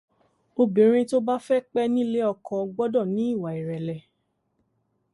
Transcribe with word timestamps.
Obìnrin 0.61 1.07
tó 1.09 1.17
bá 1.27 1.35
fẹ́ 1.47 1.65
pẹ́ 1.73 1.85
níleẹ 1.93 2.29
ọkọ 2.33 2.55
gbọ́dọ̀ 2.73 3.05
ní 3.13 3.23
ìwà 3.33 3.49
ìrẹ̀lẹ̀. 3.59 3.99